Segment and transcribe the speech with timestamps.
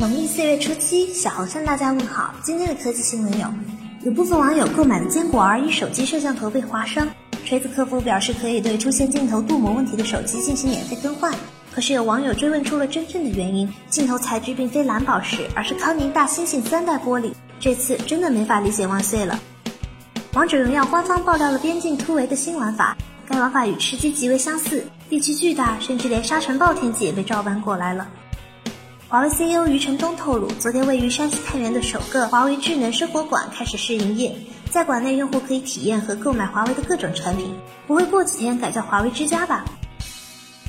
[0.00, 2.32] 农历四月初七，小猴向大家问好。
[2.40, 3.52] 今天的科技新闻有：
[4.04, 7.08] 有部分网友购买的坚果 R1 手机摄像头被划伤，
[7.44, 11.34] 锤子客服表示可以对出现镜头镀膜问题的手机进行免费更换。
[11.74, 17.32] 可是有网友追问出了真正的原因，镜头材质并非蓝宝石，而是康宁大猩猩三代玻璃。
[17.58, 19.36] 这次真的没法理解万岁了。
[20.32, 22.96] 王者荣耀官方爆料了边境突围的新玩法，
[23.28, 28.06] 该玩法与吃鸡极为相似，地区巨大，甚至连沙尘暴天气也被照搬过来了。
[29.10, 34.36] 华为 CEO 余承东透露，昨天位于山西太原的首个华为智能生活馆开始试营业，
[34.70, 37.50] 在馆内用户可以体验和购买华为的各种产品，
[37.86, 39.64] 不会过几天改叫华为之家吧？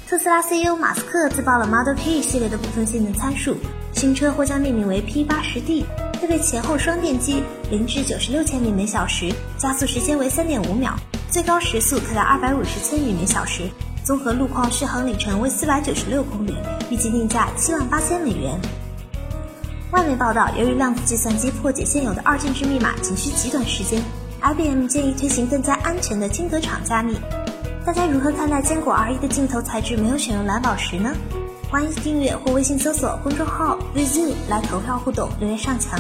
[0.07, 3.57] 特斯拉 CEO 马斯克自曝了 Model T 系列的部分性能参数，
[3.91, 5.83] 新车或将命名为 P80D。
[6.13, 10.95] 配备前后双电机，零至九十六千米每小时，加速时间为三点五秒，
[11.30, 13.69] 最高时速可达二百五十千米每小时，
[14.09, 16.55] 综合路况续航里程为四百九十六公里，
[16.90, 18.59] 预计定价七万八千美元。
[19.92, 24.03] 外媒报道，由于量子计算机破解现有的二进制密码仅需极短时间
[24.42, 27.20] ，IBM 建议推行更加安全的晶格场加密。
[27.86, 31.14] 大家如何看待坚果 R1 的镜头材质没有选用蓝宝石呢？
[31.70, 36.00] 欢迎订阅或微信搜索公众号 “vizu” 来投票互动，留言上墙。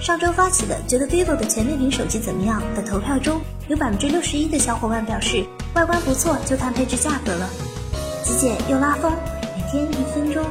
[0.00, 7.48] 上周发起的觉得 vivo 的全面屏手机怎么样的投票中，有百分之六十一的小伙伴表示外观不错，就看配置价格了。
[8.22, 9.12] 极简又拉风，
[9.56, 10.44] 每天一分钟。